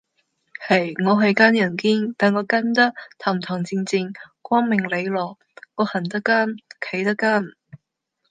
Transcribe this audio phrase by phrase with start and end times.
[0.67, 5.37] 係，我係奸人堅，但我奸得堂堂正正，光明磊落，
[5.75, 6.47] 我行得奸，
[6.89, 7.43] 企得奸!